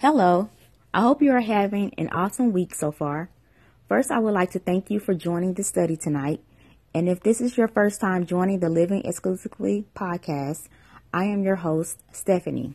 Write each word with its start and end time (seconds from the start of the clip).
Hello. 0.00 0.48
I 0.94 1.00
hope 1.00 1.22
you 1.22 1.32
are 1.32 1.40
having 1.40 1.92
an 1.98 2.08
awesome 2.10 2.52
week 2.52 2.72
so 2.72 2.92
far. 2.92 3.30
First, 3.88 4.12
I 4.12 4.20
would 4.20 4.32
like 4.32 4.52
to 4.52 4.60
thank 4.60 4.92
you 4.92 5.00
for 5.00 5.12
joining 5.12 5.54
the 5.54 5.64
study 5.64 5.96
tonight. 5.96 6.40
And 6.94 7.08
if 7.08 7.18
this 7.18 7.40
is 7.40 7.56
your 7.56 7.66
first 7.66 8.00
time 8.00 8.24
joining 8.24 8.60
the 8.60 8.68
Living 8.68 9.02
Exclusively 9.04 9.86
podcast, 9.96 10.68
I 11.12 11.24
am 11.24 11.42
your 11.42 11.56
host, 11.56 12.00
Stephanie. 12.12 12.74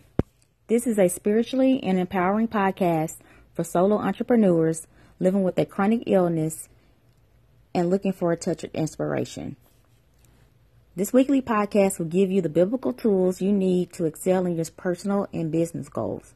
This 0.67 0.85
is 0.85 0.99
a 0.99 1.07
spiritually 1.07 1.81
and 1.81 1.97
empowering 1.97 2.49
podcast 2.49 3.19
for 3.53 3.63
solo 3.63 3.99
entrepreneurs 3.99 4.85
living 5.21 5.43
with 5.43 5.57
a 5.57 5.65
chronic 5.65 6.03
illness 6.07 6.67
and 7.73 7.89
looking 7.89 8.11
for 8.11 8.33
a 8.33 8.37
touch 8.37 8.65
of 8.65 8.75
inspiration. 8.75 9.55
This 10.97 11.13
weekly 11.13 11.41
podcast 11.41 11.99
will 11.99 12.05
give 12.05 12.31
you 12.31 12.41
the 12.41 12.49
biblical 12.49 12.91
tools 12.91 13.41
you 13.41 13.53
need 13.53 13.93
to 13.93 14.03
excel 14.03 14.45
in 14.45 14.57
your 14.57 14.65
personal 14.75 15.29
and 15.31 15.53
business 15.53 15.87
goals. 15.87 16.33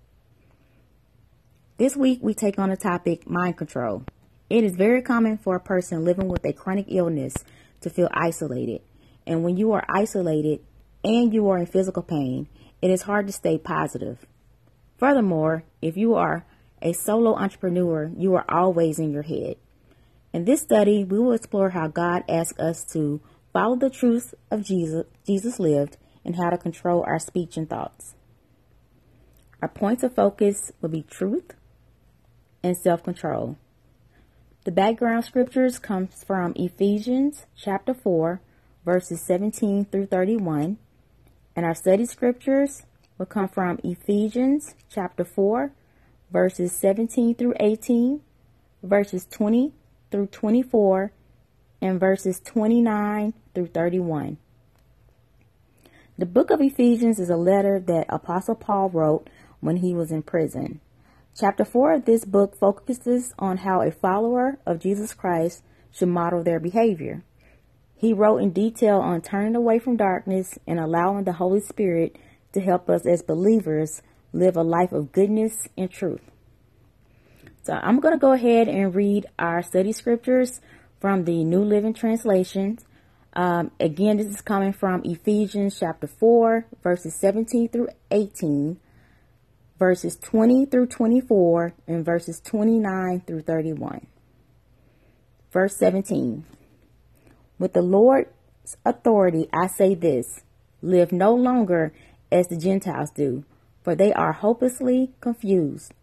This 1.77 1.95
week, 1.95 2.21
we 2.23 2.33
take 2.33 2.57
on 2.57 2.69
the 2.69 2.75
topic 2.75 3.29
mind 3.29 3.55
control. 3.57 4.03
It 4.49 4.63
is 4.63 4.75
very 4.75 5.03
common 5.03 5.37
for 5.37 5.55
a 5.55 5.59
person 5.59 6.03
living 6.03 6.27
with 6.27 6.43
a 6.43 6.51
chronic 6.51 6.87
illness 6.89 7.35
to 7.81 7.91
feel 7.91 8.09
isolated. 8.11 8.81
And 9.27 9.43
when 9.43 9.57
you 9.57 9.73
are 9.73 9.85
isolated 9.87 10.61
and 11.03 11.31
you 11.31 11.47
are 11.49 11.59
in 11.59 11.67
physical 11.67 12.01
pain, 12.01 12.47
it 12.81 12.89
is 12.89 13.03
hard 13.03 13.27
to 13.27 13.33
stay 13.33 13.59
positive. 13.59 14.25
Furthermore, 14.97 15.65
if 15.79 15.95
you 15.95 16.15
are 16.15 16.47
a 16.81 16.93
solo 16.93 17.35
entrepreneur, 17.35 18.11
you 18.17 18.33
are 18.33 18.45
always 18.49 18.97
in 18.97 19.11
your 19.11 19.21
head. 19.21 19.57
In 20.33 20.45
this 20.45 20.61
study, 20.61 21.03
we 21.03 21.19
will 21.19 21.33
explore 21.33 21.69
how 21.69 21.89
God 21.89 22.23
asks 22.27 22.59
us 22.59 22.83
to 22.93 23.21
follow 23.53 23.75
the 23.75 23.91
truth 23.91 24.33
of 24.49 24.63
Jesus, 24.63 25.05
Jesus 25.27 25.59
lived 25.59 25.97
and 26.25 26.37
how 26.37 26.49
to 26.49 26.57
control 26.57 27.03
our 27.05 27.19
speech 27.19 27.55
and 27.55 27.69
thoughts. 27.69 28.15
Our 29.61 29.69
points 29.69 30.01
of 30.01 30.15
focus 30.15 30.71
will 30.81 30.89
be 30.89 31.03
truth, 31.03 31.53
and 32.67 32.77
self-control. 32.77 33.57
The 34.65 34.71
background 34.71 35.23
scriptures 35.23 35.79
comes 35.79 36.23
from 36.25 36.51
Ephesians 36.57 37.45
chapter 37.55 37.93
4 37.93 38.41
verses 38.83 39.21
17 39.21 39.85
through 39.85 40.07
31 40.07 40.77
and 41.55 41.65
our 41.65 41.73
study 41.73 42.05
scriptures 42.05 42.83
will 43.17 43.25
come 43.25 43.47
from 43.47 43.79
Ephesians 43.83 44.75
chapter 44.89 45.23
4 45.23 45.71
verses 46.29 46.73
17 46.73 47.35
through 47.35 47.53
18, 47.57 48.19
verses 48.83 49.25
20 49.31 49.71
through 50.11 50.27
24 50.27 51.13
and 51.81 51.99
verses 51.99 52.41
29 52.43 53.33
through 53.55 53.67
31. 53.67 54.37
The 56.17 56.25
book 56.25 56.49
of 56.49 56.59
Ephesians 56.59 57.17
is 57.17 57.29
a 57.29 57.37
letter 57.37 57.79
that 57.79 58.07
Apostle 58.09 58.55
Paul 58.55 58.89
wrote 58.89 59.29
when 59.61 59.77
he 59.77 59.93
was 59.93 60.11
in 60.11 60.23
prison. 60.23 60.81
Chapter 61.39 61.65
4 61.65 61.93
of 61.93 62.05
this 62.05 62.25
book 62.25 62.57
focuses 62.57 63.31
on 63.37 63.57
how 63.57 63.83
a 63.83 63.91
follower 63.91 64.57
of 64.65 64.79
Jesus 64.79 65.13
Christ 65.13 65.61
should 65.91 66.07
model 66.07 66.43
their 66.43 66.59
behavior. 66.59 67.23
He 67.95 68.11
wrote 68.11 68.37
in 68.37 68.49
detail 68.49 68.97
on 68.97 69.21
turning 69.21 69.55
away 69.55 69.77
from 69.77 69.97
darkness 69.97 70.57
and 70.65 70.79
allowing 70.79 71.25
the 71.25 71.33
Holy 71.33 71.59
Spirit 71.59 72.15
to 72.53 72.59
help 72.59 72.89
us 72.89 73.05
as 73.05 73.21
believers 73.21 74.01
live 74.33 74.57
a 74.57 74.63
life 74.63 74.91
of 74.91 75.11
goodness 75.11 75.67
and 75.77 75.91
truth. 75.91 76.21
So 77.61 77.73
I'm 77.73 77.99
going 77.99 78.15
to 78.15 78.19
go 78.19 78.33
ahead 78.33 78.67
and 78.67 78.95
read 78.95 79.27
our 79.37 79.61
study 79.61 79.91
scriptures 79.91 80.59
from 80.99 81.25
the 81.25 81.43
New 81.43 81.63
Living 81.63 81.93
Translation. 81.93 82.79
Um, 83.33 83.69
again, 83.79 84.17
this 84.17 84.25
is 84.25 84.41
coming 84.41 84.73
from 84.73 85.03
Ephesians 85.05 85.77
chapter 85.79 86.07
4, 86.07 86.65
verses 86.81 87.13
17 87.13 87.69
through 87.69 87.89
18 88.09 88.79
verses 89.77 90.15
20 90.17 90.65
through 90.65 90.87
24 90.87 91.73
and 91.87 92.03
verses 92.03 92.41
29 92.41 93.21
through 93.25 93.41
31. 93.41 94.07
Verse 95.51 95.75
17. 95.77 96.45
With 97.59 97.73
the 97.73 97.81
Lord's 97.81 98.29
authority, 98.85 99.47
I 99.53 99.67
say 99.67 99.95
this 99.95 100.41
live 100.81 101.11
no 101.11 101.33
longer 101.33 101.93
as 102.31 102.47
the 102.47 102.57
Gentiles 102.57 103.09
do, 103.11 103.43
for 103.83 103.95
they 103.95 104.13
are 104.13 104.33
hopelessly 104.33 105.13
confused. 105.21 105.93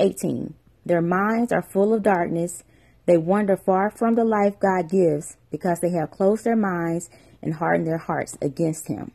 18. 0.00 0.54
Their 0.84 1.02
minds 1.02 1.52
are 1.52 1.62
full 1.62 1.94
of 1.94 2.02
darkness. 2.02 2.62
They 3.06 3.16
wander 3.16 3.56
far 3.56 3.90
from 3.90 4.14
the 4.14 4.24
life 4.24 4.58
God 4.58 4.90
gives 4.90 5.36
because 5.50 5.80
they 5.80 5.90
have 5.90 6.10
closed 6.10 6.44
their 6.44 6.56
minds 6.56 7.08
and 7.42 7.54
hardened 7.54 7.86
their 7.86 7.98
hearts 7.98 8.36
against 8.40 8.88
Him. 8.88 9.12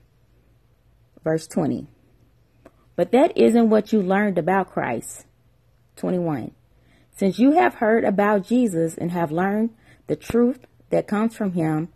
Verse 1.24 1.48
20. 1.48 1.88
But 2.96 3.12
that 3.12 3.38
isn't 3.38 3.70
what 3.70 3.94
you 3.94 4.02
learned 4.02 4.38
about 4.38 4.72
Christ. 4.72 5.26
21. 5.96 6.52
Since 7.16 7.40
you 7.40 7.52
have 7.52 7.76
heard 7.76 8.04
about 8.04 8.48
Jesus 8.48 8.98
and 8.98 9.12
have 9.12 9.32
learned 9.32 9.72
the 10.08 10.16
truth 10.16 10.66
that 10.90 11.08
comes 11.08 11.36
from 11.36 11.54
him, 11.54 11.90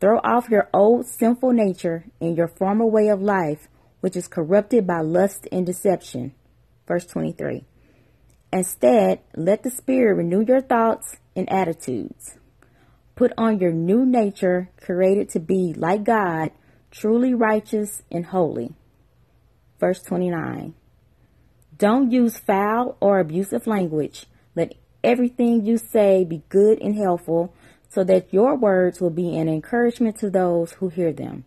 throw 0.00 0.18
off 0.18 0.50
your 0.50 0.68
old 0.74 1.06
sinful 1.06 1.52
nature 1.52 2.04
and 2.20 2.36
your 2.36 2.48
former 2.48 2.86
way 2.86 3.08
of 3.08 3.22
life, 3.22 3.68
which 4.00 4.16
is 4.16 4.28
corrupted 4.28 4.86
by 4.86 5.00
lust 5.00 5.48
and 5.52 5.64
deception. 5.64 6.34
Verse 6.86 7.06
23. 7.06 7.64
Instead, 8.52 9.20
let 9.36 9.62
the 9.62 9.70
Spirit 9.70 10.14
renew 10.14 10.44
your 10.44 10.60
thoughts 10.60 11.16
and 11.34 11.50
attitudes. 11.50 12.36
Put 13.16 13.32
on 13.38 13.58
your 13.58 13.72
new 13.72 14.04
nature, 14.04 14.70
created 14.80 15.28
to 15.30 15.40
be 15.40 15.72
like 15.72 16.04
God, 16.04 16.50
truly 16.90 17.32
righteous 17.32 18.02
and 18.10 18.26
holy 18.26 18.74
verse 19.84 20.00
29. 20.00 20.72
Don't 21.76 22.10
use 22.10 22.38
foul 22.38 22.96
or 23.00 23.18
abusive 23.18 23.66
language. 23.66 24.24
Let 24.56 24.76
everything 25.02 25.66
you 25.66 25.76
say 25.76 26.24
be 26.24 26.42
good 26.48 26.80
and 26.80 26.96
helpful 26.96 27.52
so 27.90 28.02
that 28.04 28.32
your 28.32 28.56
words 28.56 28.98
will 28.98 29.10
be 29.10 29.36
an 29.36 29.46
encouragement 29.46 30.16
to 30.20 30.30
those 30.30 30.72
who 30.72 30.88
hear 30.88 31.12
them. 31.12 31.44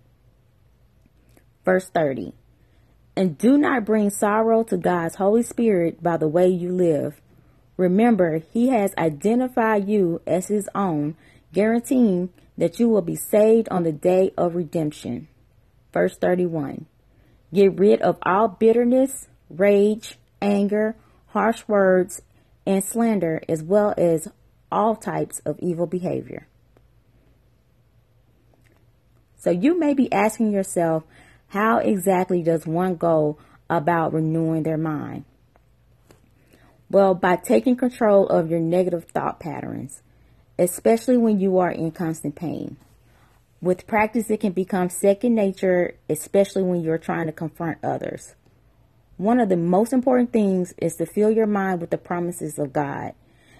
Verse 1.65 1.89
30. 1.89 2.33
And 3.15 3.39
do 3.39 3.57
not 3.57 3.85
bring 3.85 4.11
sorrow 4.11 4.61
to 4.65 4.77
God's 4.77 5.15
Holy 5.15 5.41
Spirit 5.41 6.03
by 6.03 6.17
the 6.17 6.27
way 6.27 6.47
you 6.47 6.71
live. 6.71 7.19
Remember, 7.75 8.43
He 8.53 8.67
has 8.67 8.93
identified 8.99 9.89
you 9.89 10.21
as 10.27 10.47
His 10.47 10.69
own, 10.75 11.15
guaranteeing 11.53 12.29
that 12.55 12.79
you 12.79 12.87
will 12.87 13.01
be 13.01 13.15
saved 13.15 13.67
on 13.71 13.81
the 13.81 13.91
day 13.91 14.31
of 14.37 14.53
redemption. 14.53 15.27
Verse 15.91 16.15
31. 16.19 16.85
Get 17.53 17.79
rid 17.79 18.01
of 18.01 18.17
all 18.23 18.47
bitterness, 18.47 19.27
rage, 19.49 20.17
anger, 20.41 20.95
harsh 21.27 21.63
words, 21.67 22.21
and 22.65 22.83
slander, 22.83 23.41
as 23.47 23.63
well 23.63 23.93
as 23.97 24.27
all 24.71 24.95
types 24.95 25.39
of 25.45 25.57
evil 25.59 25.87
behavior. 25.87 26.47
So 29.37 29.51
you 29.51 29.79
may 29.79 29.93
be 29.93 30.11
asking 30.11 30.51
yourself, 30.51 31.03
how 31.49 31.77
exactly 31.77 32.41
does 32.41 32.65
one 32.67 32.95
go 32.95 33.37
about 33.69 34.13
renewing 34.13 34.63
their 34.63 34.77
mind? 34.77 35.23
Well, 36.89 37.13
by 37.13 37.37
taking 37.37 37.75
control 37.75 38.27
of 38.27 38.49
your 38.49 38.59
negative 38.59 39.05
thought 39.05 39.39
patterns, 39.39 40.01
especially 40.59 41.17
when 41.17 41.39
you 41.39 41.59
are 41.59 41.71
in 41.71 41.91
constant 41.91 42.35
pain. 42.35 42.77
With 43.59 43.87
practice, 43.87 44.29
it 44.29 44.39
can 44.39 44.51
become 44.51 44.89
second 44.89 45.33
nature, 45.33 45.95
especially 46.09 46.63
when 46.63 46.81
you're 46.81 46.99
trying 46.99 47.25
to 47.25 47.31
confront 47.31 47.83
others. 47.83 48.35
One 49.17 49.39
of 49.39 49.49
the 49.49 49.57
most 49.57 49.93
important 49.93 50.31
things 50.31 50.75
is 50.77 50.95
to 50.97 51.07
fill 51.07 51.31
your 51.31 51.47
mind 51.47 51.81
with 51.81 51.89
the 51.89 51.97
promises 51.97 52.59
of 52.59 52.71
God. 52.71 53.13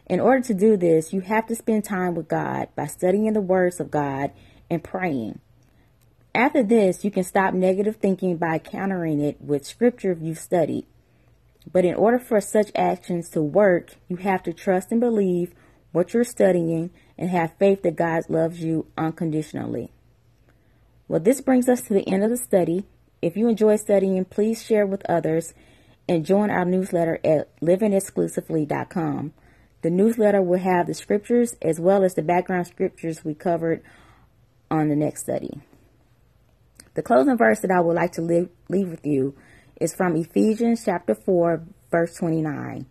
In 0.06 0.20
order 0.20 0.42
to 0.42 0.54
do 0.54 0.78
this, 0.78 1.14
you 1.14 1.22
have 1.22 1.48
to 1.48 1.56
spend 1.56 1.84
time 1.84 2.14
with 2.14 2.28
God 2.28 2.70
by 2.76 2.86
studying 2.86 3.34
the 3.34 3.42
words 3.42 3.80
of 3.80 3.90
God 3.90 4.32
and 4.70 4.84
praying. 4.84 5.40
After 6.36 6.62
this, 6.62 7.04
you 7.04 7.10
can 7.10 7.24
stop 7.24 7.56
negative 7.56 7.96
thinking 7.96 8.38
by 8.38 8.60
countering 8.60 9.20
it 9.20 9.42
with 9.42 9.66
scripture 9.66 10.16
you've 10.22 10.38
studied. 10.38 10.86
But 11.74 11.84
in 11.84 11.96
order 11.96 12.20
for 12.20 12.40
such 12.40 12.72
actions 12.76 13.30
to 13.30 13.42
work, 13.42 13.96
you 14.08 14.18
have 14.18 14.44
to 14.44 14.54
trust 14.54 14.92
and 14.92 15.02
believe 15.02 15.56
what 15.92 16.14
you're 16.14 16.24
studying 16.24 16.92
and 17.18 17.30
have 17.30 17.58
faith 17.58 17.82
that 17.84 17.96
God 17.96 18.24
loves 18.30 18.62
you 18.62 18.88
unconditionally. 18.98 19.92
Well, 21.08 21.20
this 21.20 21.42
brings 21.42 21.70
us 21.70 21.82
to 21.84 21.94
the 21.94 22.08
end 22.08 22.24
of 22.24 22.30
the 22.30 22.38
study. 22.38 22.86
If 23.22 23.38
you 23.38 23.48
enjoy 23.48 23.78
studying, 23.78 24.26
please 24.26 24.64
share 24.64 24.86
with 24.86 25.06
others 25.10 25.54
and 26.08 26.26
join 26.26 26.50
our 26.50 26.66
newsletter 26.66 27.20
at 27.24 27.60
livingexclusively.com. 27.62 29.34
The 29.82 29.90
newsletter 29.90 30.42
will 30.42 30.60
have 30.60 30.88
the 30.88 30.94
scriptures 30.94 31.56
as 31.62 31.80
well 31.80 32.04
as 32.04 32.16
the 32.16 32.22
background 32.22 32.68
scriptures 32.68 33.24
we 33.24 33.34
covered 33.34 33.82
on 34.70 34.90
the 34.90 34.96
next 34.96 35.22
study. 35.22 35.62
The 36.96 37.04
closing 37.04 37.38
verse 37.38 37.60
that 37.62 37.72
I 37.72 37.80
would 37.80 37.96
like 37.96 38.14
to 38.14 38.22
leave, 38.22 38.50
leave 38.70 38.90
with 38.90 39.06
you 39.06 39.36
is 39.80 39.94
from 39.94 40.16
Ephesians 40.16 40.84
chapter 40.84 41.14
4, 41.14 41.64
verse 41.92 42.16
29. 42.16 42.86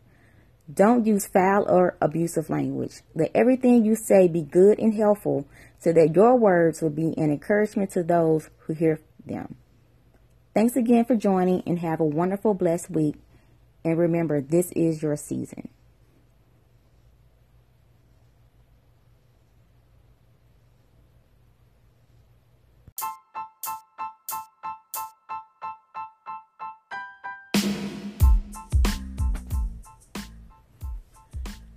Don't 0.73 1.07
use 1.07 1.27
foul 1.27 1.65
or 1.69 1.97
abusive 2.01 2.51
language. 2.51 3.03
Let 3.15 3.31
everything 3.35 3.85
you 3.85 3.95
say 3.95 4.27
be 4.27 4.43
good 4.43 4.79
and 4.79 4.95
helpful 4.95 5.47
so 5.79 5.93
that 5.93 6.15
your 6.15 6.37
words 6.37 6.83
will 6.83 6.91
be 6.91 7.15
an 7.17 7.31
encouragement 7.31 7.91
to 7.93 8.03
those 8.03 8.51
who 8.61 8.73
hear 8.73 8.99
them. 9.25 9.57
Thanks 10.55 10.75
again 10.75 11.05
for 11.05 11.15
joining 11.15 11.63
and 11.67 11.79
have 11.79 12.01
a 12.01 12.05
wonderful, 12.05 12.55
blessed 12.55 12.91
week. 12.91 13.17
And 13.85 13.97
remember, 13.97 14.41
this 14.41 14.73
is 14.73 15.03
your 15.03 15.17
season. 15.17 15.69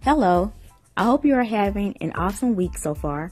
Hello, 0.09 0.51
I 0.97 1.03
hope 1.03 1.23
you 1.23 1.35
are 1.35 1.43
having 1.43 1.95
an 2.01 2.13
awesome 2.13 2.55
week 2.55 2.79
so 2.79 2.95
far. 2.95 3.31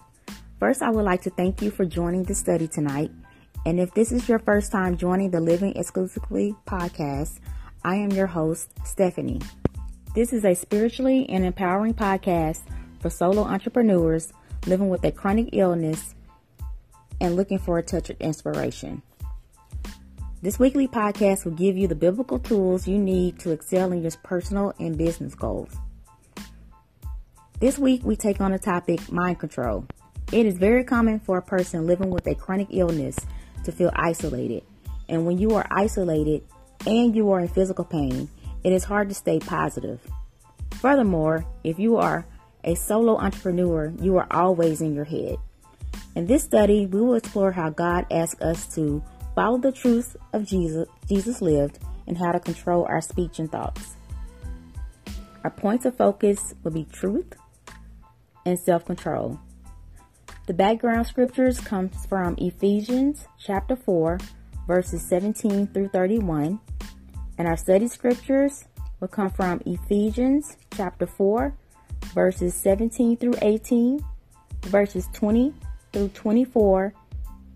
First, 0.60 0.84
I 0.84 0.92
would 0.92 1.06
like 1.06 1.24
to 1.24 1.32
thank 1.32 1.60
you 1.60 1.72
for 1.72 1.86
joining 1.86 2.22
the 2.22 2.36
study 2.36 2.68
tonight. 2.68 3.10
And 3.66 3.80
if 3.80 3.96
this 3.96 4.12
is 4.12 4.30
your 4.30 4.38
first 4.38 4.72
time 4.72 4.96
joining 4.96 5.32
the 5.32 5.40
Living 5.40 5.76
Exclusively 5.76 6.54
podcast, 6.68 7.40
I 7.84 7.96
am 7.96 8.12
your 8.12 8.28
host, 8.28 8.74
Stephanie. 8.86 9.42
This 10.14 10.32
is 10.32 10.46
a 10.46 10.54
spiritually 10.54 11.28
and 11.30 11.44
empowering 11.44 11.96
podcast 11.96 12.60
for 13.00 13.10
solo 13.10 13.42
entrepreneurs 13.42 14.32
living 14.68 14.90
with 14.90 15.04
a 15.04 15.12
chronic 15.12 15.50
illness 15.54 16.14
and 17.20 17.36
looking 17.36 17.58
for 17.58 17.80
a 17.80 17.84
touch 17.84 18.12
of 18.12 18.22
inspiration. 18.22 19.02
This 20.44 20.60
weekly 20.60 20.88
podcast 20.88 21.44
will 21.44 21.54
give 21.54 21.76
you 21.76 21.88
the 21.88 21.96
biblical 21.96 22.38
tools 22.38 22.88
you 22.88 23.00
need 23.00 23.40
to 23.40 23.50
excel 23.50 23.92
in 23.92 24.04
your 24.04 24.12
personal 24.22 24.76
and 24.80 24.96
business 24.96 25.34
goals. 25.34 25.76
This 27.60 27.80
week, 27.80 28.02
we 28.04 28.16
take 28.16 28.40
on 28.40 28.52
the 28.52 28.60
topic 28.60 29.12
mind 29.12 29.40
control. 29.40 29.88
It 30.32 30.46
is 30.46 30.60
very 30.60 30.84
common 30.84 31.20
for 31.20 31.40
a 31.40 31.42
person 31.42 31.88
living 31.88 32.12
with 32.12 32.28
a 32.28 32.36
chronic 32.36 32.68
illness 32.70 33.18
to 33.64 33.72
feel 33.72 33.90
isolated. 33.96 34.62
And 35.10 35.26
when 35.26 35.40
you 35.40 35.56
are 35.56 35.66
isolated 35.72 36.44
and 36.86 37.16
you 37.16 37.32
are 37.32 37.40
in 37.40 37.48
physical 37.48 37.84
pain, 37.84 38.30
it 38.64 38.74
is 38.74 38.84
hard 38.84 39.10
to 39.10 39.16
stay 39.16 39.40
positive. 39.40 40.00
Furthermore, 40.76 41.48
if 41.64 41.80
you 41.80 41.98
are 41.98 42.28
a 42.64 42.76
solo 42.76 43.18
entrepreneur, 43.18 43.92
you 44.00 44.18
are 44.18 44.28
always 44.30 44.82
in 44.82 44.94
your 44.94 45.06
head. 45.06 45.38
In 46.14 46.28
this 46.28 46.44
study, 46.44 46.86
we 46.86 47.02
will 47.02 47.16
explore 47.16 47.52
how 47.52 47.72
God 47.72 48.06
asks 48.12 48.40
us 48.40 48.68
to 48.76 49.02
follow 49.34 49.58
the 49.58 49.72
truth 49.72 50.16
of 50.32 50.46
Jesus 50.46 50.88
Jesus 51.10 51.42
lived 51.42 51.80
and 52.06 52.20
how 52.20 52.34
to 52.34 52.40
control 52.40 52.86
our 52.86 53.02
speech 53.02 53.40
and 53.40 53.52
thoughts. 53.52 53.96
Our 55.44 55.50
points 55.50 55.86
of 55.86 55.98
focus 55.98 56.54
will 56.64 56.72
be 56.72 56.86
truth, 56.92 57.34
and 58.48 58.58
self-control. 58.58 59.38
The 60.46 60.54
background 60.54 61.06
scriptures 61.06 61.60
comes 61.60 62.06
from 62.06 62.36
Ephesians 62.38 63.26
chapter 63.38 63.76
4 63.76 64.20
verses 64.66 65.06
17 65.08 65.68
through 65.68 65.90
31 65.90 66.60
and 67.38 67.48
our 67.48 67.58
study 67.58 67.90
scriptures 67.90 68.64
will 69.02 69.10
come 69.10 69.30
from 69.30 69.62
Ephesians 69.66 70.56
chapter 70.74 71.06
4 71.06 71.54
verses 72.14 72.54
17 72.54 73.18
through 73.18 73.36
18 73.42 74.00
verses 74.62 75.10
20 75.14 75.54
through 75.92 76.08
24 76.10 76.94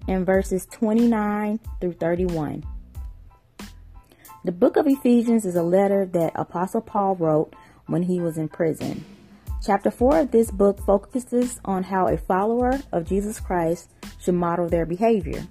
and 0.10 0.26
verses 0.26 0.68
29 0.72 1.60
through 1.80 1.94
31. 1.94 2.66
The 4.44 4.52
book 4.52 4.76
of 4.76 4.88
Ephesians 4.88 5.46
is 5.46 5.56
a 5.56 5.64
letter 5.64 6.06
that 6.08 6.34
Apostle 6.36 6.82
Paul 6.82 7.16
wrote 7.16 7.54
when 7.86 8.04
he 8.04 8.20
was 8.20 8.38
in 8.38 8.50
prison. 8.50 9.06
Chapter 9.64 9.92
4 9.92 10.22
of 10.22 10.32
this 10.32 10.50
book 10.50 10.84
focuses 10.84 11.60
on 11.64 11.84
how 11.84 12.08
a 12.08 12.18
follower 12.18 12.80
of 12.92 13.08
Jesus 13.08 13.40
Christ 13.40 13.92
should 14.20 14.34
model 14.34 14.68
their 14.68 14.88
behavior. 14.88 15.46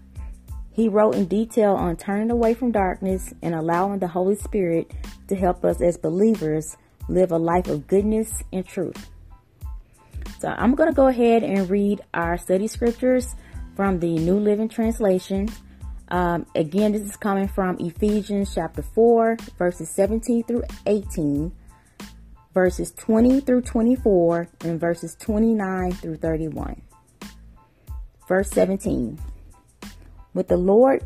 He 0.72 0.88
wrote 0.88 1.14
in 1.14 1.26
detail 1.26 1.74
on 1.74 1.96
turning 1.96 2.32
away 2.32 2.54
from 2.54 2.72
darkness 2.72 3.32
and 3.40 3.54
allowing 3.54 4.00
the 4.00 4.08
Holy 4.08 4.34
Spirit 4.34 4.90
to 5.28 5.36
help 5.36 5.64
us 5.64 5.80
as 5.80 5.96
believers 5.96 6.76
live 7.08 7.30
a 7.30 7.38
life 7.38 7.68
of 7.68 7.86
goodness 7.86 8.42
and 8.52 8.66
truth. 8.66 9.10
So 10.40 10.48
I'm 10.48 10.74
going 10.74 10.88
to 10.88 10.96
go 10.96 11.06
ahead 11.06 11.44
and 11.44 11.70
read 11.70 12.00
our 12.12 12.36
study 12.36 12.66
scriptures 12.66 13.36
from 13.76 14.00
the 14.00 14.18
New 14.18 14.40
Living 14.40 14.68
Translation. 14.68 15.48
Um, 16.08 16.46
again, 16.56 16.90
this 16.92 17.02
is 17.02 17.16
coming 17.16 17.46
from 17.46 17.76
Ephesians 17.78 18.52
chapter 18.52 18.82
4, 18.82 19.36
verses 19.56 19.88
17 19.90 20.42
through 20.44 20.64
18 20.86 21.52
verses 22.52 22.92
20 22.92 23.40
through 23.40 23.62
24 23.62 24.48
and 24.64 24.80
verses 24.80 25.16
29 25.16 25.92
through 25.92 26.16
31. 26.16 26.82
Verse 28.28 28.50
17. 28.50 29.18
With 30.34 30.48
the 30.48 30.56
Lord's 30.56 31.04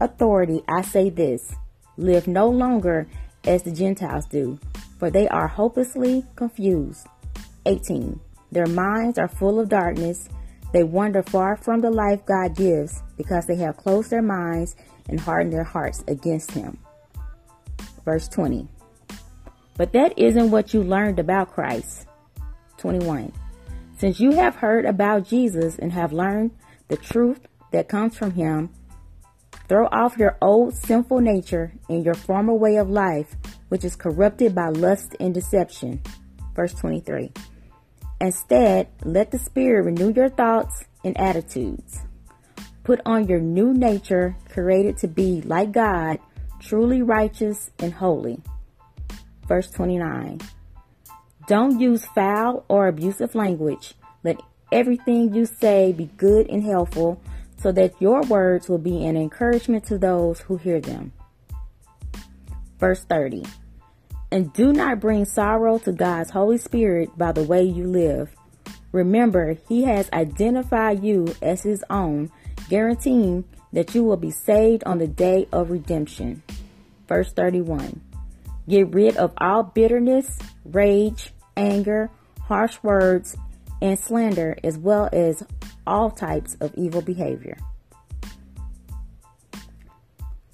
authority, 0.00 0.62
I 0.68 0.82
say 0.82 1.10
this 1.10 1.54
live 1.96 2.26
no 2.26 2.48
longer 2.48 3.06
as 3.44 3.62
the 3.62 3.72
Gentiles 3.72 4.26
do, 4.26 4.58
for 4.98 5.10
they 5.10 5.28
are 5.28 5.48
hopelessly 5.48 6.24
confused. 6.36 7.06
18. 7.66 8.20
Their 8.52 8.66
minds 8.66 9.18
are 9.18 9.28
full 9.28 9.60
of 9.60 9.68
darkness. 9.68 10.28
They 10.72 10.84
wander 10.84 11.22
far 11.22 11.56
from 11.56 11.80
the 11.80 11.90
life 11.90 12.24
God 12.26 12.54
gives 12.56 13.02
because 13.16 13.46
they 13.46 13.56
have 13.56 13.76
closed 13.76 14.10
their 14.10 14.22
minds 14.22 14.76
and 15.08 15.18
hardened 15.18 15.52
their 15.52 15.64
hearts 15.64 16.04
against 16.06 16.52
Him. 16.52 16.78
Verse 18.04 18.28
20. 18.28 18.68
But 19.76 19.92
that 19.92 20.18
isn't 20.18 20.50
what 20.50 20.74
you 20.74 20.82
learned 20.82 21.18
about 21.18 21.52
Christ. 21.52 22.06
21. 22.78 23.32
Since 23.98 24.18
you 24.18 24.32
have 24.32 24.56
heard 24.56 24.86
about 24.86 25.26
Jesus 25.26 25.78
and 25.78 25.92
have 25.92 26.12
learned 26.12 26.52
the 26.88 26.96
truth 26.96 27.40
that 27.72 27.88
comes 27.88 28.16
from 28.16 28.32
him, 28.32 28.70
throw 29.68 29.86
off 29.92 30.16
your 30.16 30.36
old 30.40 30.74
sinful 30.74 31.20
nature 31.20 31.72
and 31.88 32.04
your 32.04 32.14
former 32.14 32.54
way 32.54 32.76
of 32.76 32.88
life, 32.88 33.36
which 33.68 33.84
is 33.84 33.96
corrupted 33.96 34.54
by 34.54 34.68
lust 34.70 35.14
and 35.20 35.34
deception. 35.34 36.00
Verse 36.54 36.72
23. 36.74 37.32
Instead, 38.20 38.88
let 39.04 39.30
the 39.30 39.38
Spirit 39.38 39.84
renew 39.84 40.12
your 40.12 40.28
thoughts 40.30 40.84
and 41.04 41.18
attitudes. 41.18 42.00
Put 42.84 43.00
on 43.04 43.28
your 43.28 43.40
new 43.40 43.72
nature, 43.72 44.36
created 44.48 44.96
to 44.98 45.08
be 45.08 45.42
like 45.42 45.72
God, 45.72 46.18
truly 46.58 47.02
righteous 47.02 47.70
and 47.78 47.92
holy 47.92 48.42
verse 49.50 49.68
29. 49.72 50.40
Don't 51.48 51.80
use 51.80 52.06
foul 52.14 52.64
or 52.68 52.86
abusive 52.86 53.34
language. 53.34 53.94
Let 54.22 54.40
everything 54.70 55.34
you 55.34 55.44
say 55.44 55.90
be 55.90 56.04
good 56.16 56.48
and 56.48 56.62
helpful 56.62 57.20
so 57.56 57.72
that 57.72 58.00
your 58.00 58.22
words 58.22 58.68
will 58.68 58.78
be 58.78 59.04
an 59.04 59.16
encouragement 59.16 59.86
to 59.86 59.98
those 59.98 60.38
who 60.38 60.56
hear 60.56 60.80
them. 60.80 61.12
Verse 62.78 63.02
30. 63.02 63.44
And 64.30 64.52
do 64.52 64.72
not 64.72 65.00
bring 65.00 65.24
sorrow 65.24 65.80
to 65.80 65.90
God's 65.90 66.30
Holy 66.30 66.56
Spirit 66.56 67.18
by 67.18 67.32
the 67.32 67.42
way 67.42 67.64
you 67.64 67.88
live. 67.88 68.30
Remember, 68.92 69.56
He 69.68 69.82
has 69.82 70.08
identified 70.12 71.02
you 71.02 71.34
as 71.42 71.64
His 71.64 71.84
own, 71.90 72.30
guaranteeing 72.68 73.42
that 73.72 73.96
you 73.96 74.04
will 74.04 74.16
be 74.16 74.30
saved 74.30 74.84
on 74.84 74.98
the 74.98 75.08
day 75.08 75.48
of 75.50 75.72
redemption. 75.72 76.44
Verse 77.08 77.32
31. 77.32 78.00
Get 78.70 78.94
rid 78.94 79.16
of 79.16 79.32
all 79.38 79.64
bitterness, 79.64 80.38
rage, 80.64 81.32
anger, 81.56 82.08
harsh 82.42 82.78
words, 82.84 83.36
and 83.82 83.98
slander, 83.98 84.56
as 84.62 84.78
well 84.78 85.08
as 85.12 85.42
all 85.88 86.12
types 86.12 86.54
of 86.60 86.72
evil 86.76 87.02
behavior. 87.02 87.58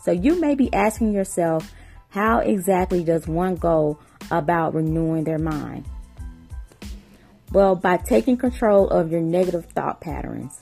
So 0.03 0.13
you 0.13 0.41
may 0.41 0.55
be 0.55 0.73
asking 0.73 1.13
yourself, 1.13 1.71
how 2.09 2.39
exactly 2.39 3.05
does 3.05 3.29
one 3.29 3.57
go 3.57 3.99
about 4.31 4.73
renewing 4.73 5.25
their 5.25 5.39
mind? 5.39 5.85
Well, 7.53 7.75
by 7.75 7.99
taking 7.99 8.39
control 8.39 8.89
of 8.89 9.13
your 9.13 9.21
negative 9.21 9.67
thought 9.67 10.01
patterns, 10.01 10.59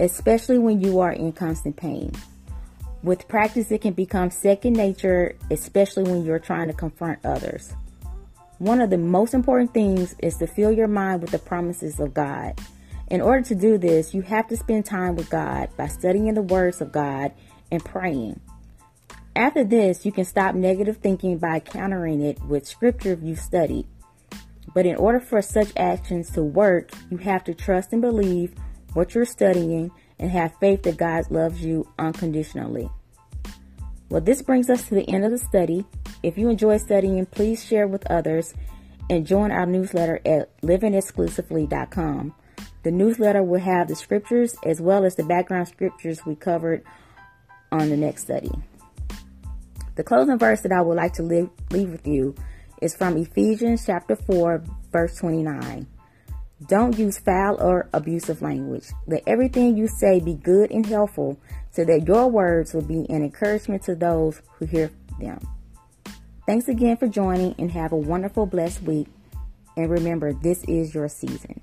especially 0.00 0.58
when 0.58 0.80
you 0.80 1.00
are 1.00 1.12
in 1.12 1.32
constant 1.32 1.76
pain. 1.76 2.12
With 3.06 3.28
practice, 3.28 3.70
it 3.70 3.82
can 3.82 3.92
become 3.92 4.32
second 4.32 4.72
nature, 4.72 5.36
especially 5.52 6.02
when 6.02 6.24
you're 6.24 6.40
trying 6.40 6.66
to 6.66 6.74
confront 6.74 7.24
others. 7.24 7.72
One 8.58 8.80
of 8.80 8.90
the 8.90 8.98
most 8.98 9.32
important 9.32 9.72
things 9.72 10.16
is 10.18 10.38
to 10.38 10.48
fill 10.48 10.72
your 10.72 10.88
mind 10.88 11.20
with 11.20 11.30
the 11.30 11.38
promises 11.38 12.00
of 12.00 12.12
God. 12.12 12.60
In 13.08 13.20
order 13.20 13.42
to 13.42 13.54
do 13.54 13.78
this, 13.78 14.12
you 14.12 14.22
have 14.22 14.48
to 14.48 14.56
spend 14.56 14.86
time 14.86 15.14
with 15.14 15.30
God 15.30 15.68
by 15.76 15.86
studying 15.86 16.34
the 16.34 16.42
words 16.42 16.80
of 16.80 16.90
God 16.90 17.30
and 17.70 17.84
praying. 17.84 18.40
After 19.36 19.62
this, 19.62 20.04
you 20.04 20.10
can 20.10 20.24
stop 20.24 20.56
negative 20.56 20.96
thinking 20.96 21.38
by 21.38 21.60
countering 21.60 22.20
it 22.20 22.42
with 22.42 22.66
scripture 22.66 23.16
you've 23.22 23.38
studied. 23.38 23.86
But 24.74 24.84
in 24.84 24.96
order 24.96 25.20
for 25.20 25.40
such 25.42 25.72
actions 25.76 26.30
to 26.30 26.42
work, 26.42 26.90
you 27.08 27.18
have 27.18 27.44
to 27.44 27.54
trust 27.54 27.92
and 27.92 28.02
believe 28.02 28.52
what 28.94 29.14
you're 29.14 29.24
studying 29.24 29.92
and 30.18 30.30
have 30.30 30.58
faith 30.60 30.82
that 30.82 30.96
God 30.96 31.30
loves 31.30 31.62
you 31.62 31.88
unconditionally. 31.98 32.90
Well, 34.08 34.20
this 34.20 34.42
brings 34.42 34.70
us 34.70 34.88
to 34.88 34.94
the 34.94 35.08
end 35.08 35.24
of 35.24 35.32
the 35.32 35.38
study. 35.38 35.84
If 36.22 36.38
you 36.38 36.48
enjoy 36.48 36.78
studying, 36.78 37.26
please 37.26 37.64
share 37.64 37.88
with 37.88 38.08
others 38.10 38.54
and 39.10 39.26
join 39.26 39.50
our 39.50 39.66
newsletter 39.66 40.20
at 40.24 40.60
livingexclusively.com. 40.62 42.34
The 42.82 42.90
newsletter 42.90 43.42
will 43.42 43.60
have 43.60 43.88
the 43.88 43.96
scriptures 43.96 44.56
as 44.64 44.80
well 44.80 45.04
as 45.04 45.16
the 45.16 45.24
background 45.24 45.68
scriptures 45.68 46.24
we 46.24 46.36
covered 46.36 46.84
on 47.72 47.90
the 47.90 47.96
next 47.96 48.22
study. 48.22 48.52
The 49.96 50.04
closing 50.04 50.38
verse 50.38 50.60
that 50.60 50.72
I 50.72 50.82
would 50.82 50.96
like 50.96 51.14
to 51.14 51.22
leave, 51.22 51.50
leave 51.70 51.90
with 51.90 52.06
you 52.06 52.34
is 52.80 52.94
from 52.94 53.16
Ephesians 53.16 53.84
chapter 53.86 54.14
4, 54.14 54.62
verse 54.92 55.16
29. 55.16 55.86
Don't 56.64 56.98
use 56.98 57.18
foul 57.18 57.60
or 57.60 57.90
abusive 57.92 58.40
language. 58.40 58.86
Let 59.06 59.24
everything 59.26 59.76
you 59.76 59.88
say 59.88 60.20
be 60.20 60.34
good 60.34 60.70
and 60.70 60.86
helpful 60.86 61.38
so 61.70 61.84
that 61.84 62.06
your 62.06 62.30
words 62.30 62.72
will 62.72 62.82
be 62.82 63.04
an 63.10 63.22
encouragement 63.22 63.82
to 63.82 63.94
those 63.94 64.40
who 64.58 64.64
hear 64.64 64.90
them. 65.20 65.38
Thanks 66.46 66.68
again 66.68 66.96
for 66.96 67.08
joining 67.08 67.54
and 67.58 67.70
have 67.72 67.92
a 67.92 67.96
wonderful, 67.96 68.46
blessed 68.46 68.82
week. 68.82 69.08
And 69.76 69.90
remember, 69.90 70.32
this 70.32 70.64
is 70.64 70.94
your 70.94 71.08
season. 71.08 71.60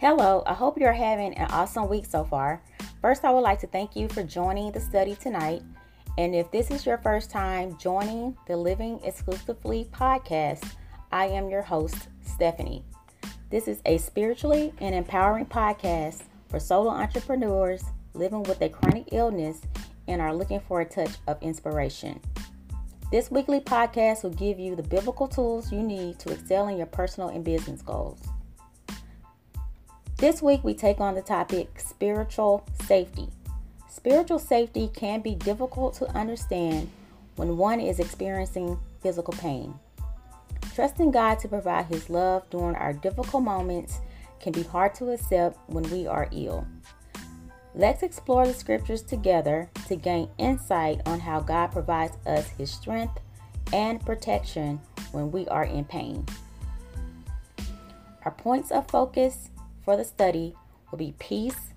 Hello, 0.00 0.44
I 0.46 0.54
hope 0.54 0.78
you're 0.78 0.92
having 0.92 1.34
an 1.34 1.50
awesome 1.50 1.88
week 1.88 2.06
so 2.06 2.22
far. 2.22 2.62
First, 3.02 3.24
I 3.24 3.32
would 3.32 3.40
like 3.40 3.58
to 3.62 3.66
thank 3.66 3.96
you 3.96 4.06
for 4.06 4.22
joining 4.22 4.70
the 4.70 4.78
study 4.78 5.16
tonight. 5.16 5.60
And 6.16 6.36
if 6.36 6.48
this 6.52 6.70
is 6.70 6.86
your 6.86 6.98
first 6.98 7.32
time 7.32 7.76
joining 7.78 8.36
the 8.46 8.56
Living 8.56 9.00
Exclusively 9.02 9.88
podcast, 9.90 10.64
I 11.10 11.26
am 11.26 11.50
your 11.50 11.62
host, 11.62 12.10
Stephanie. 12.22 12.84
This 13.50 13.66
is 13.66 13.82
a 13.86 13.98
spiritually 13.98 14.72
and 14.78 14.94
empowering 14.94 15.46
podcast 15.46 16.22
for 16.48 16.60
solo 16.60 16.90
entrepreneurs 16.90 17.82
living 18.14 18.44
with 18.44 18.62
a 18.62 18.68
chronic 18.68 19.08
illness 19.10 19.62
and 20.06 20.22
are 20.22 20.32
looking 20.32 20.60
for 20.60 20.80
a 20.80 20.84
touch 20.84 21.16
of 21.26 21.42
inspiration. 21.42 22.20
This 23.10 23.32
weekly 23.32 23.58
podcast 23.58 24.22
will 24.22 24.30
give 24.30 24.60
you 24.60 24.76
the 24.76 24.82
biblical 24.84 25.26
tools 25.26 25.72
you 25.72 25.82
need 25.82 26.20
to 26.20 26.30
excel 26.30 26.68
in 26.68 26.76
your 26.76 26.86
personal 26.86 27.30
and 27.30 27.44
business 27.44 27.82
goals. 27.82 28.20
This 30.18 30.42
week, 30.42 30.64
we 30.64 30.74
take 30.74 30.98
on 30.98 31.14
the 31.14 31.22
topic 31.22 31.78
spiritual 31.78 32.66
safety. 32.86 33.28
Spiritual 33.88 34.40
safety 34.40 34.90
can 34.92 35.20
be 35.20 35.36
difficult 35.36 35.94
to 35.94 36.08
understand 36.08 36.90
when 37.36 37.56
one 37.56 37.78
is 37.78 38.00
experiencing 38.00 38.80
physical 39.00 39.32
pain. 39.34 39.78
Trusting 40.74 41.12
God 41.12 41.38
to 41.38 41.46
provide 41.46 41.86
His 41.86 42.10
love 42.10 42.50
during 42.50 42.74
our 42.74 42.92
difficult 42.92 43.44
moments 43.44 44.00
can 44.40 44.52
be 44.52 44.64
hard 44.64 44.92
to 44.96 45.12
accept 45.12 45.56
when 45.68 45.88
we 45.88 46.08
are 46.08 46.28
ill. 46.32 46.66
Let's 47.76 48.02
explore 48.02 48.44
the 48.44 48.54
scriptures 48.54 49.02
together 49.02 49.70
to 49.86 49.94
gain 49.94 50.30
insight 50.36 51.00
on 51.06 51.20
how 51.20 51.38
God 51.38 51.68
provides 51.68 52.16
us 52.26 52.48
His 52.58 52.72
strength 52.72 53.20
and 53.72 54.04
protection 54.04 54.80
when 55.12 55.30
we 55.30 55.46
are 55.46 55.64
in 55.64 55.84
pain. 55.84 56.26
Our 58.24 58.32
points 58.32 58.72
of 58.72 58.88
focus 58.88 59.50
for 59.88 59.96
the 59.96 60.04
study 60.04 60.54
will 60.90 60.98
be 60.98 61.14
peace 61.18 61.72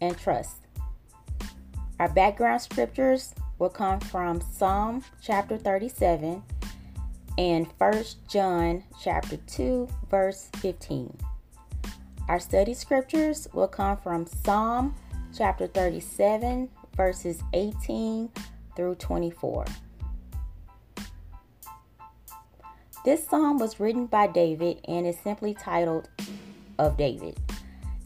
and 0.00 0.16
trust. 0.16 0.68
Our 1.98 2.08
background 2.08 2.62
scriptures 2.62 3.34
will 3.58 3.70
come 3.70 3.98
from 3.98 4.40
Psalm 4.40 5.02
chapter 5.20 5.58
37 5.58 6.40
and 7.36 7.66
1 7.78 8.04
John 8.28 8.84
chapter 9.02 9.36
2 9.36 9.88
verse 10.08 10.48
15. 10.58 11.12
Our 12.28 12.38
study 12.38 12.72
scriptures 12.72 13.48
will 13.52 13.66
come 13.66 13.96
from 13.96 14.24
Psalm 14.24 14.94
chapter 15.36 15.66
37 15.66 16.68
verses 16.96 17.42
18 17.52 18.30
through 18.76 18.94
24. 18.94 19.64
This 23.04 23.26
psalm 23.26 23.58
was 23.58 23.80
written 23.80 24.06
by 24.06 24.28
David 24.28 24.78
and 24.86 25.04
is 25.04 25.18
simply 25.18 25.54
titled 25.54 26.08
of 26.78 26.96
David. 26.96 27.38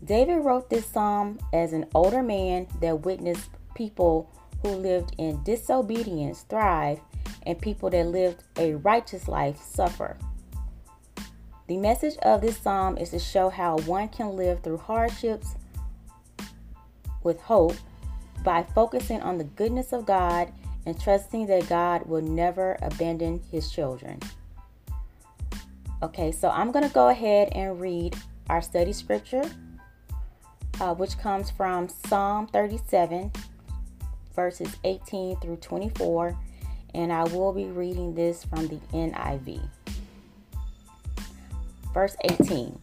David 0.04 0.38
wrote 0.38 0.68
this 0.68 0.86
psalm 0.86 1.38
as 1.52 1.72
an 1.72 1.86
older 1.94 2.22
man 2.22 2.66
that 2.80 3.02
witnessed 3.02 3.50
people 3.74 4.30
who 4.62 4.70
lived 4.70 5.14
in 5.18 5.42
disobedience 5.44 6.42
thrive 6.42 7.00
and 7.46 7.60
people 7.60 7.90
that 7.90 8.06
lived 8.06 8.42
a 8.56 8.74
righteous 8.74 9.28
life 9.28 9.60
suffer. 9.60 10.16
The 11.68 11.76
message 11.76 12.16
of 12.18 12.40
this 12.40 12.58
psalm 12.58 12.98
is 12.98 13.10
to 13.10 13.18
show 13.18 13.48
how 13.48 13.78
one 13.78 14.08
can 14.08 14.36
live 14.36 14.62
through 14.62 14.78
hardships 14.78 15.54
with 17.22 17.40
hope 17.40 17.76
by 18.44 18.64
focusing 18.74 19.20
on 19.22 19.38
the 19.38 19.44
goodness 19.44 19.92
of 19.92 20.04
God 20.04 20.52
and 20.84 21.00
trusting 21.00 21.46
that 21.46 21.68
God 21.68 22.06
will 22.06 22.22
never 22.22 22.76
abandon 22.82 23.40
his 23.50 23.70
children. 23.70 24.18
Okay, 26.02 26.32
so 26.32 26.50
I'm 26.50 26.72
going 26.72 26.86
to 26.86 26.92
go 26.92 27.08
ahead 27.08 27.50
and 27.52 27.80
read 27.80 28.16
our 28.48 28.62
study 28.62 28.92
scripture, 28.92 29.50
uh, 30.80 30.94
which 30.94 31.18
comes 31.18 31.50
from 31.50 31.88
Psalm 31.88 32.46
37, 32.48 33.32
verses 34.34 34.76
18 34.84 35.36
through 35.40 35.56
24, 35.56 36.36
and 36.94 37.12
I 37.12 37.24
will 37.24 37.52
be 37.52 37.66
reading 37.66 38.14
this 38.14 38.44
from 38.44 38.68
the 38.68 38.80
NIV. 38.92 39.60
Verse 41.94 42.16
18 42.24 42.78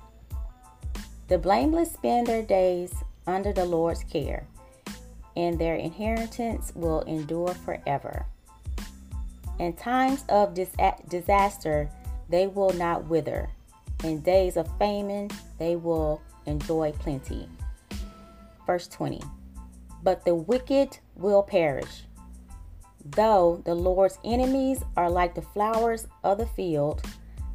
The 1.28 1.38
blameless 1.38 1.92
spend 1.92 2.28
their 2.28 2.44
days 2.44 2.94
under 3.26 3.54
the 3.54 3.66
Lord's 3.66 4.04
care, 4.04 4.46
and 5.36 5.60
their 5.60 5.76
inheritance 5.76 6.72
will 6.76 7.02
endure 7.02 7.54
forever. 7.54 8.26
In 9.60 9.74
times 9.74 10.24
of 10.30 10.54
dis- 10.54 10.70
disaster, 11.10 11.90
they 12.30 12.48
will 12.48 12.74
not 12.74 13.08
wither 13.08 13.50
in 14.04 14.22
days 14.22 14.58
of 14.58 14.70
famine, 14.78 15.30
they 15.58 15.76
will 15.76 16.22
enjoy 16.46 16.92
plenty. 16.94 17.48
Verse 18.66 18.88
20 18.88 19.22
But 20.04 20.26
the 20.26 20.36
wicked 20.36 21.00
will 21.16 21.44
perish. 21.44 22.04
Though 23.04 23.62
the 23.66 23.76
Lord's 23.76 24.20
enemies 24.24 24.84
are 24.96 25.10
like 25.10 25.36
the 25.36 25.42
flowers 25.42 26.08
of 26.24 26.38
the 26.38 26.46
field, 26.46 27.02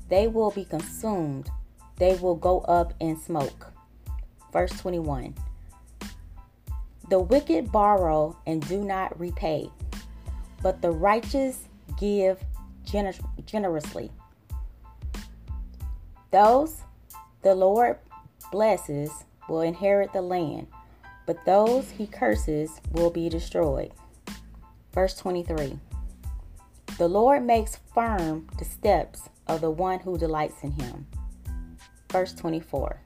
they 0.09 0.27
will 0.27 0.51
be 0.51 0.65
consumed. 0.65 1.51
They 1.97 2.17
will 2.17 2.35
go 2.35 2.61
up 2.61 2.95
in 3.01 3.17
smoke. 3.17 3.73
Verse 4.53 4.73
21 4.81 5.35
The 7.09 7.21
wicked 7.21 7.71
borrow 7.71 8.37
and 8.47 8.67
do 8.69 8.85
not 8.85 9.19
repay, 9.19 9.71
but 10.63 10.83
the 10.83 10.91
righteous 10.91 11.69
give 11.99 12.43
gener- 12.85 13.47
generously. 13.47 14.11
Those 16.35 16.83
the 17.43 17.55
Lord 17.55 17.99
blesses 18.50 19.09
will 19.49 19.61
inherit 19.61 20.12
the 20.12 20.21
land, 20.21 20.67
but 21.26 21.45
those 21.45 21.93
he 21.93 22.09
curses 22.09 22.81
will 22.91 23.11
be 23.11 23.29
destroyed. 23.29 23.93
Verse 24.93 25.14
23 25.14 25.79
The 26.99 27.07
Lord 27.07 27.45
makes 27.45 27.79
firm 27.95 28.49
the 28.59 28.64
steps 28.64 29.29
of 29.47 29.61
the 29.61 29.71
one 29.71 30.00
who 30.00 30.19
delights 30.19 30.64
in 30.64 30.73
him. 30.73 31.07
Verse 32.11 32.33
24 32.33 33.00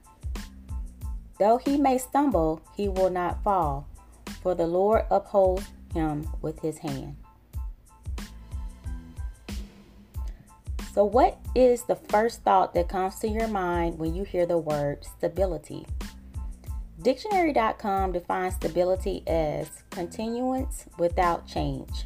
Though 1.37 1.57
he 1.57 1.77
may 1.77 1.99
stumble, 1.99 2.63
he 2.75 2.89
will 2.89 3.11
not 3.11 3.43
fall, 3.43 3.87
for 4.41 4.55
the 4.55 4.65
Lord 4.65 5.05
upholds 5.11 5.67
him 5.93 6.27
with 6.41 6.61
his 6.61 6.79
hand. 6.79 7.15
So, 10.99 11.05
what 11.05 11.39
is 11.55 11.83
the 11.83 11.95
first 11.95 12.43
thought 12.43 12.73
that 12.73 12.89
comes 12.89 13.19
to 13.19 13.29
your 13.29 13.47
mind 13.47 13.97
when 13.97 14.13
you 14.13 14.25
hear 14.25 14.45
the 14.45 14.57
word 14.57 15.05
stability? 15.05 15.85
Dictionary.com 17.01 18.11
defines 18.11 18.55
stability 18.55 19.23
as 19.25 19.69
continuance 19.91 20.87
without 20.97 21.47
change. 21.47 22.05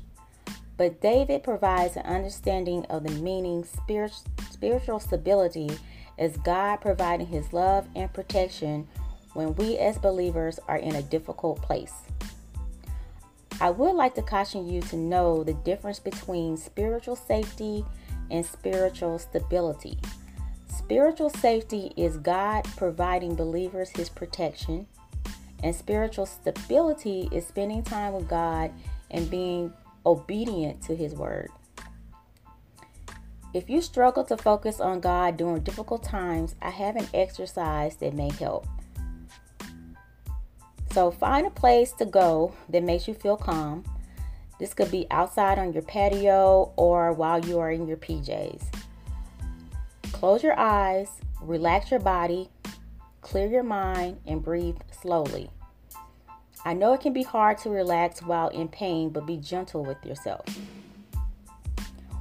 But 0.77 1.01
David 1.01 1.41
provides 1.41 1.95
an 1.97 2.05
understanding 2.05 2.85
of 2.91 3.03
the 3.03 3.13
meaning 3.13 3.63
spiritual 3.63 4.99
stability 4.99 5.71
as 6.19 6.37
God 6.37 6.75
providing 6.75 7.25
his 7.25 7.51
love 7.51 7.87
and 7.95 8.13
protection 8.13 8.87
when 9.33 9.55
we 9.55 9.79
as 9.79 9.97
believers 9.97 10.59
are 10.67 10.77
in 10.77 10.93
a 10.93 11.01
difficult 11.01 11.63
place. 11.63 11.95
I 13.59 13.71
would 13.71 13.95
like 13.95 14.13
to 14.15 14.21
caution 14.21 14.67
you 14.67 14.81
to 14.81 14.95
know 14.95 15.43
the 15.43 15.55
difference 15.55 15.99
between 15.99 16.57
spiritual 16.57 17.15
safety 17.15 17.83
and 18.33 18.45
spiritual 18.45 19.19
stability. 19.19 19.97
Spiritual 20.67 21.29
safety 21.29 21.93
is 21.95 22.17
God 22.17 22.65
providing 22.75 23.35
believers 23.35 23.91
his 23.91 24.09
protection, 24.09 24.87
and 25.63 25.73
spiritual 25.73 26.25
stability 26.25 27.29
is 27.31 27.47
spending 27.47 27.83
time 27.83 28.13
with 28.13 28.27
God 28.27 28.71
and 29.11 29.29
being 29.29 29.71
obedient 30.05 30.81
to 30.83 30.95
his 30.95 31.13
word. 31.13 31.49
If 33.53 33.69
you 33.69 33.81
struggle 33.81 34.23
to 34.25 34.35
focus 34.35 34.81
on 34.81 34.99
God 34.99 35.37
during 35.37 35.61
difficult 35.61 36.03
times, 36.03 36.55
I 36.59 36.71
have 36.71 36.95
an 36.95 37.07
exercise 37.13 37.95
that 37.97 38.15
may 38.15 38.31
help. 38.31 38.65
So 40.91 41.11
find 41.11 41.45
a 41.45 41.51
place 41.51 41.91
to 41.93 42.05
go 42.05 42.53
that 42.69 42.83
makes 42.83 43.07
you 43.07 43.13
feel 43.13 43.37
calm. 43.37 43.83
This 44.63 44.73
could 44.73 44.91
be 44.91 45.07
outside 45.11 45.59
on 45.59 45.73
your 45.73 45.81
patio 45.81 46.71
or 46.77 47.11
while 47.11 47.45
you 47.45 47.59
are 47.59 47.69
in 47.69 47.85
your 47.85 47.97
PJs. 47.97 48.63
Close 50.13 50.41
your 50.41 50.57
eyes, 50.57 51.09
relax 51.41 51.91
your 51.91 51.99
body, 51.99 52.47
clear 53.19 53.45
your 53.45 53.63
mind, 53.63 54.21
and 54.25 54.41
breathe 54.41 54.77
slowly. 54.89 55.49
I 56.63 56.71
know 56.75 56.93
it 56.93 57.01
can 57.01 57.11
be 57.11 57.23
hard 57.23 57.57
to 57.57 57.69
relax 57.69 58.21
while 58.21 58.47
in 58.47 58.69
pain, 58.69 59.09
but 59.09 59.25
be 59.25 59.35
gentle 59.35 59.83
with 59.83 59.97
yourself. 60.05 60.45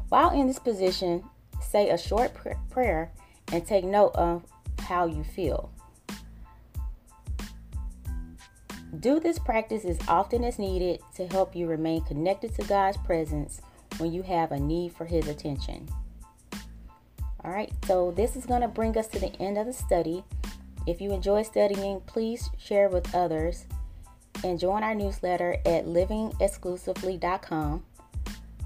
While 0.08 0.30
in 0.30 0.48
this 0.48 0.58
position, 0.58 1.22
say 1.60 1.90
a 1.90 1.96
short 1.96 2.34
pr- 2.34 2.58
prayer 2.70 3.12
and 3.52 3.64
take 3.64 3.84
note 3.84 4.16
of 4.16 4.42
how 4.80 5.06
you 5.06 5.22
feel. 5.22 5.70
Do 9.00 9.20
this 9.20 9.38
practice 9.38 9.86
as 9.86 9.98
often 10.06 10.44
as 10.44 10.58
needed 10.58 11.00
to 11.16 11.26
help 11.26 11.56
you 11.56 11.66
remain 11.66 12.02
connected 12.02 12.54
to 12.56 12.66
God's 12.66 12.98
presence 12.98 13.62
when 13.96 14.12
you 14.12 14.22
have 14.22 14.52
a 14.52 14.60
need 14.60 14.92
for 14.92 15.06
His 15.06 15.28
attention. 15.28 15.88
All 17.42 17.50
right, 17.50 17.72
so 17.86 18.12
this 18.12 18.36
is 18.36 18.44
going 18.44 18.60
to 18.60 18.68
bring 18.68 18.96
us 18.98 19.08
to 19.08 19.18
the 19.18 19.34
end 19.40 19.56
of 19.56 19.66
the 19.66 19.72
study. 19.72 20.22
If 20.86 21.00
you 21.00 21.10
enjoy 21.12 21.42
studying, 21.42 22.00
please 22.02 22.50
share 22.58 22.90
with 22.90 23.14
others 23.14 23.66
and 24.44 24.60
join 24.60 24.82
our 24.82 24.94
newsletter 24.94 25.56
at 25.64 25.86
livingexclusively.com. 25.86 27.84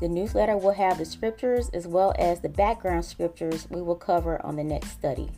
The 0.01 0.09
newsletter 0.09 0.57
will 0.57 0.73
have 0.73 0.99
the 0.99 1.05
scriptures 1.05 1.71
as 1.71 1.87
well 1.87 2.13
as 2.19 2.41
the 2.41 2.49
background 2.49 3.05
scriptures 3.05 3.69
we 3.71 3.81
will 3.81 3.95
cover 3.95 4.45
on 4.45 4.57
the 4.57 4.65
next 4.65 4.91
study. 4.91 5.31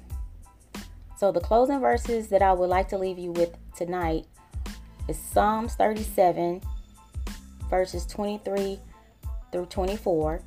So, 1.16 1.30
the 1.30 1.40
closing 1.40 1.80
verses 1.80 2.28
that 2.28 2.42
I 2.42 2.52
would 2.52 2.70
like 2.70 2.88
to 2.88 2.98
leave 2.98 3.18
you 3.18 3.32
with 3.32 3.56
tonight 3.76 4.26
is 5.08 5.18
Psalms 5.18 5.74
37, 5.74 6.60
verses 7.70 8.04
23 8.06 8.78
through 9.50 9.66
24. 9.66 10.42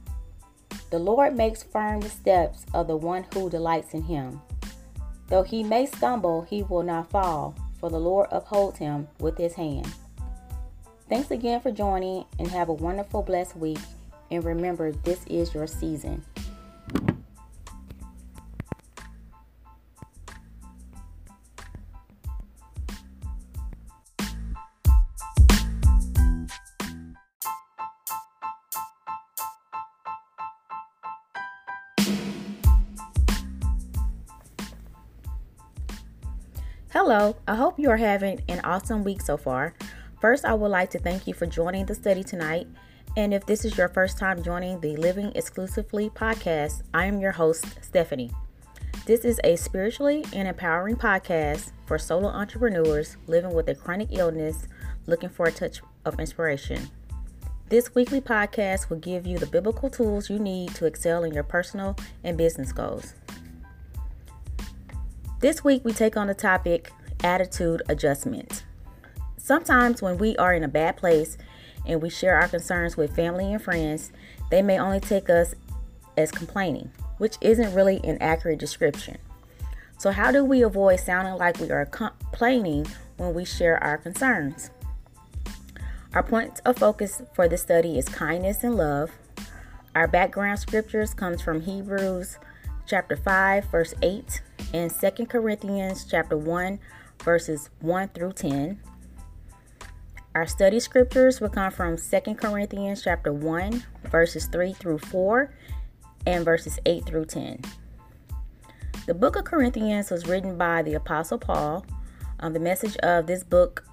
The 0.92 1.00
Lord 1.00 1.36
makes 1.36 1.64
firm 1.64 2.02
the 2.02 2.10
steps 2.10 2.66
of 2.74 2.88
the 2.88 2.96
one 2.96 3.26
who 3.34 3.50
delights 3.50 3.94
in 3.94 4.04
him. 4.04 4.40
Though 5.28 5.44
he 5.44 5.64
may 5.64 5.86
stumble, 5.88 6.44
he 6.44 6.64
will 6.64 6.84
not 6.84 7.10
fall, 7.10 7.56
for 7.80 7.90
the 7.90 8.00
Lord 8.00 8.28
upholds 8.32 8.78
him 8.78 9.08
with 9.20 9.38
his 9.38 9.54
hand. 9.54 9.88
Thanks 11.10 11.32
again 11.32 11.60
for 11.60 11.72
joining 11.72 12.26
and 12.38 12.48
have 12.50 12.70
a 12.70 12.74
wonderful, 12.74 13.24
blessed 13.24 13.56
week. 13.56 13.80
And 14.30 14.44
remember, 14.44 14.92
this 14.92 15.26
is 15.28 15.54
your 15.54 15.68
season. 15.68 16.24
Hello, 36.94 37.38
I 37.48 37.56
hope 37.56 37.80
you 37.80 37.90
are 37.90 37.96
having 37.96 38.42
an 38.50 38.60
awesome 38.66 39.06
week 39.06 39.22
so 39.22 39.38
far. 39.38 39.74
First, 40.20 40.44
I 40.44 40.54
would 40.54 40.72
like 40.72 40.90
to 40.90 41.00
thank 41.00 41.26
you 41.26 41.34
for 41.34 41.46
joining 41.46 41.86
the 41.86 41.96
study 41.96 42.22
tonight. 42.22 42.68
And 43.16 43.34
if 43.34 43.46
this 43.46 43.64
is 43.64 43.78
your 43.78 43.88
first 43.88 44.20
time 44.20 44.44
joining 44.44 44.78
the 44.82 44.98
Living 44.98 45.32
Exclusively 45.34 46.10
podcast, 46.10 46.82
I 46.94 47.06
am 47.06 47.22
your 47.22 47.32
host, 47.32 47.66
Stephanie. 47.82 48.30
This 49.06 49.24
is 49.24 49.40
a 49.46 49.56
spiritually 49.56 50.26
and 50.34 50.50
empowering 50.50 50.98
podcast 50.98 51.72
for 51.86 51.98
solo 51.98 52.28
entrepreneurs 52.28 53.16
living 53.26 53.54
with 53.54 53.70
a 53.70 53.76
chronic 53.76 54.10
illness 54.12 54.68
looking 55.08 55.30
for 55.30 55.46
a 55.46 55.52
touch 55.54 55.80
of 56.04 56.20
inspiration. 56.20 56.90
This 57.70 57.96
weekly 57.96 58.20
podcast 58.20 58.90
will 58.90 58.98
give 58.98 59.26
you 59.26 59.38
the 59.38 59.48
biblical 59.48 59.90
tools 59.90 60.30
you 60.30 60.40
need 60.40 60.76
to 60.76 60.88
excel 60.88 61.24
in 61.24 61.34
your 61.34 61.46
personal 61.46 61.96
and 62.26 62.38
business 62.38 62.74
goals. 62.74 63.14
This 65.42 65.64
week, 65.64 65.84
we 65.84 65.92
take 65.92 66.18
on 66.18 66.28
the 66.28 66.36
topic 66.36 66.92
attitude 67.24 67.82
adjustment. 67.90 68.64
Sometimes, 69.38 70.00
when 70.00 70.20
we 70.20 70.38
are 70.38 70.54
in 70.54 70.64
a 70.64 70.68
bad 70.68 70.98
place 70.98 71.36
and 71.84 72.00
we 72.00 72.12
share 72.12 72.36
our 72.36 72.48
concerns 72.48 72.96
with 72.96 73.16
family 73.16 73.52
and 73.52 73.60
friends, 73.60 74.12
they 74.52 74.62
may 74.62 74.78
only 74.78 75.00
take 75.00 75.32
us 75.32 75.56
as 76.16 76.30
complaining, 76.30 76.92
which 77.18 77.38
isn't 77.42 77.74
really 77.74 78.00
an 78.04 78.20
accurate 78.22 78.60
description. 78.60 79.18
So, 79.98 80.12
how 80.12 80.32
do 80.32 80.46
we 80.46 80.62
avoid 80.62 81.00
sounding 81.00 81.38
like 81.38 81.60
we 81.60 81.72
are 81.72 81.88
complaining 81.88 82.86
when 83.18 83.34
we 83.34 83.44
share 83.44 83.84
our 83.84 83.98
concerns? 83.98 84.70
Our 86.14 86.22
point 86.22 86.62
of 86.66 86.78
focus 86.78 87.24
for 87.34 87.48
this 87.48 87.64
study 87.64 87.98
is 87.98 88.08
kindness 88.08 88.64
and 88.64 88.78
love. 88.78 89.10
Our 89.96 90.08
background 90.08 90.60
scriptures 90.60 91.16
comes 91.16 91.42
from 91.42 91.62
Hebrews 91.62 92.38
chapter 92.86 93.16
5 93.16 93.66
verse 93.72 93.94
8 94.04 94.42
and 94.74 94.92
2 94.92 95.26
Corinthians 95.26 96.06
chapter 96.10 96.38
1 96.38 96.80
verses 97.24 97.70
1 97.80 98.10
through 98.10 98.34
10. 98.34 98.80
Our 100.34 100.48
study 100.48 100.80
scriptures 100.80 101.42
will 101.42 101.50
come 101.50 101.72
from 101.72 101.98
2 101.98 102.36
Corinthians 102.36 103.04
chapter 103.04 103.34
1 103.34 103.84
verses 104.06 104.46
3 104.48 104.74
through 104.74 105.00
4 105.00 105.54
and 106.26 106.46
verses 106.46 106.80
8 106.86 107.06
through 107.06 107.26
10. 107.26 107.62
The 109.08 109.14
book 109.14 109.36
of 109.36 109.46
Corinthians 109.46 110.10
was 110.10 110.28
written 110.28 110.58
by 110.58 110.84
the 110.84 110.94
apostle 110.94 111.38
Paul. 111.38 111.86
Um, 112.40 112.54
the 112.54 112.60
message 112.60 112.96
of 112.98 113.28
this 113.28 113.44
book 113.44 113.86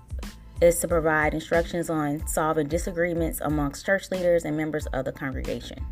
is 0.60 0.78
to 0.80 0.88
provide 0.88 1.34
instructions 1.34 1.88
on 1.88 2.26
solving 2.26 2.68
disagreements 2.68 3.40
amongst 3.40 3.86
church 3.86 4.10
leaders 4.10 4.44
and 4.44 4.56
members 4.56 4.86
of 4.86 5.04
the 5.04 5.12
congregation. 5.12 5.84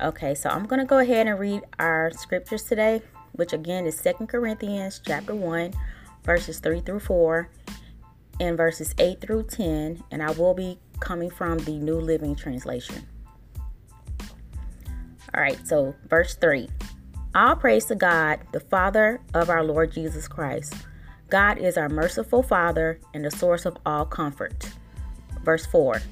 Okay, 0.00 0.34
so 0.34 0.48
I'm 0.48 0.66
going 0.66 0.80
to 0.80 0.86
go 0.86 0.98
ahead 0.98 1.26
and 1.26 1.38
read 1.38 1.62
our 1.78 2.10
scriptures 2.12 2.62
today 2.62 3.02
which 3.38 3.52
again 3.52 3.86
is 3.86 3.96
Second 3.96 4.26
Corinthians 4.26 5.00
chapter 5.06 5.32
1, 5.32 5.72
verses 6.24 6.58
3 6.58 6.80
through 6.80 6.98
4, 6.98 7.48
and 8.40 8.56
verses 8.56 8.96
8 8.98 9.20
through 9.20 9.44
10, 9.44 10.02
and 10.10 10.24
I 10.24 10.32
will 10.32 10.54
be 10.54 10.80
coming 10.98 11.30
from 11.30 11.58
the 11.58 11.78
New 11.78 12.00
Living 12.00 12.34
Translation. 12.34 13.06
All 15.32 15.40
right, 15.40 15.64
so 15.64 15.94
verse 16.08 16.34
3. 16.34 16.68
All 17.32 17.54
praise 17.54 17.84
to 17.84 17.94
God, 17.94 18.40
the 18.52 18.58
Father 18.58 19.20
of 19.34 19.50
our 19.50 19.62
Lord 19.62 19.92
Jesus 19.92 20.26
Christ. 20.26 20.74
God 21.28 21.58
is 21.58 21.76
our 21.76 21.88
merciful 21.88 22.42
Father 22.42 22.98
and 23.14 23.24
the 23.24 23.30
source 23.30 23.64
of 23.64 23.76
all 23.86 24.04
comfort. 24.04 24.68
Verse 25.44 25.64
4. 25.66 26.02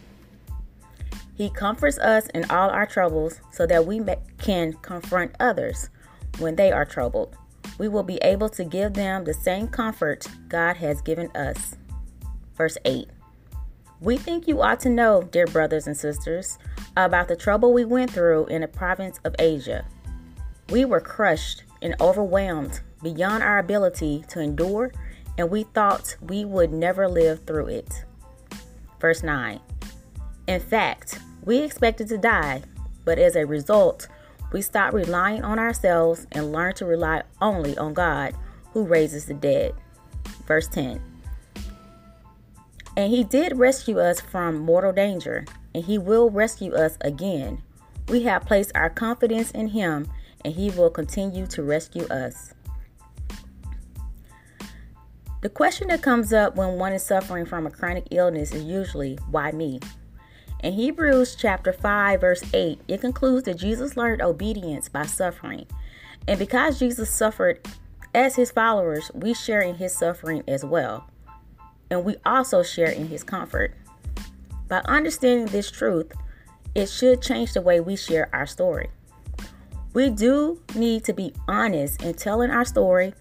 He 1.34 1.50
comforts 1.50 1.98
us 1.98 2.28
in 2.28 2.48
all 2.50 2.70
our 2.70 2.86
troubles 2.86 3.40
so 3.50 3.66
that 3.66 3.84
we 3.84 4.00
can 4.38 4.74
confront 4.74 5.34
others 5.40 5.90
when 6.38 6.56
they 6.56 6.72
are 6.72 6.84
troubled. 6.84 7.36
We 7.78 7.88
will 7.88 8.02
be 8.02 8.16
able 8.18 8.48
to 8.50 8.64
give 8.64 8.94
them 8.94 9.24
the 9.24 9.34
same 9.34 9.68
comfort 9.68 10.26
God 10.48 10.76
has 10.76 11.02
given 11.02 11.30
us. 11.36 11.76
Verse 12.56 12.78
8 12.84 13.08
We 14.00 14.16
think 14.16 14.48
you 14.48 14.62
ought 14.62 14.80
to 14.80 14.88
know, 14.88 15.22
dear 15.22 15.46
brothers 15.46 15.86
and 15.86 15.96
sisters, 15.96 16.58
about 16.96 17.28
the 17.28 17.36
trouble 17.36 17.72
we 17.72 17.84
went 17.84 18.10
through 18.10 18.46
in 18.46 18.62
the 18.62 18.68
province 18.68 19.18
of 19.24 19.34
Asia. 19.38 19.84
We 20.70 20.84
were 20.84 21.00
crushed 21.00 21.64
and 21.82 21.94
overwhelmed 22.00 22.80
beyond 23.02 23.42
our 23.42 23.58
ability 23.58 24.24
to 24.28 24.40
endure, 24.40 24.92
and 25.38 25.50
we 25.50 25.64
thought 25.64 26.16
we 26.20 26.44
would 26.44 26.72
never 26.72 27.08
live 27.08 27.44
through 27.44 27.68
it. 27.68 28.04
Verse 29.00 29.22
9 29.22 29.60
In 30.46 30.60
fact, 30.60 31.20
we 31.44 31.58
expected 31.58 32.08
to 32.08 32.18
die, 32.18 32.62
but 33.04 33.18
as 33.18 33.36
a 33.36 33.44
result, 33.44 34.08
we 34.52 34.62
stop 34.62 34.92
relying 34.92 35.42
on 35.42 35.58
ourselves 35.58 36.26
and 36.32 36.52
learn 36.52 36.74
to 36.74 36.86
rely 36.86 37.22
only 37.40 37.76
on 37.78 37.94
God 37.94 38.34
who 38.72 38.84
raises 38.84 39.26
the 39.26 39.34
dead. 39.34 39.74
Verse 40.46 40.68
10 40.68 41.00
And 42.96 43.12
he 43.12 43.24
did 43.24 43.56
rescue 43.56 43.98
us 43.98 44.20
from 44.20 44.58
mortal 44.58 44.92
danger, 44.92 45.44
and 45.74 45.84
he 45.84 45.98
will 45.98 46.30
rescue 46.30 46.74
us 46.74 46.96
again. 47.00 47.62
We 48.08 48.22
have 48.22 48.46
placed 48.46 48.72
our 48.74 48.90
confidence 48.90 49.50
in 49.50 49.68
him, 49.68 50.06
and 50.44 50.54
he 50.54 50.70
will 50.70 50.90
continue 50.90 51.46
to 51.48 51.62
rescue 51.62 52.06
us. 52.06 52.54
The 55.42 55.50
question 55.50 55.88
that 55.88 56.02
comes 56.02 56.32
up 56.32 56.56
when 56.56 56.78
one 56.78 56.92
is 56.92 57.04
suffering 57.04 57.46
from 57.46 57.66
a 57.66 57.70
chronic 57.70 58.08
illness 58.10 58.52
is 58.52 58.64
usually, 58.64 59.16
why 59.30 59.52
me? 59.52 59.80
In 60.60 60.72
Hebrews 60.72 61.36
chapter 61.36 61.72
5 61.72 62.20
verse 62.20 62.42
8, 62.52 62.80
it 62.88 63.00
concludes 63.00 63.44
that 63.44 63.58
Jesus 63.58 63.96
learned 63.96 64.22
obedience 64.22 64.88
by 64.88 65.04
suffering. 65.04 65.66
And 66.26 66.38
because 66.38 66.78
Jesus 66.78 67.10
suffered 67.10 67.66
as 68.14 68.36
his 68.36 68.50
followers, 68.50 69.10
we 69.14 69.34
share 69.34 69.60
in 69.60 69.76
his 69.76 69.92
suffering 69.96 70.42
as 70.48 70.64
well. 70.64 71.08
And 71.90 72.04
we 72.04 72.16
also 72.24 72.62
share 72.62 72.88
in 72.88 73.08
his 73.08 73.22
comfort. 73.22 73.74
By 74.68 74.78
understanding 74.86 75.46
this 75.46 75.70
truth, 75.70 76.12
it 76.74 76.88
should 76.88 77.22
change 77.22 77.52
the 77.52 77.60
way 77.60 77.78
we 77.78 77.94
share 77.94 78.28
our 78.34 78.46
story. 78.46 78.88
We 79.92 80.10
do 80.10 80.60
need 80.74 81.04
to 81.04 81.12
be 81.12 81.32
honest 81.46 82.02
in 82.02 82.14
telling 82.14 82.50
our 82.50 82.64
story 82.64 83.14